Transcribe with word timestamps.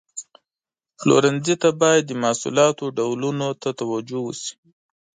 پلورنځي 0.97 1.55
ته 1.61 1.69
باید 1.81 2.03
د 2.05 2.11
محصولاتو 2.23 2.85
ډولونو 2.97 3.47
ته 3.61 3.69
توجه 3.79 4.19
وشي. 4.23 4.53